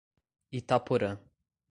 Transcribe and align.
Itaporã 0.59 1.21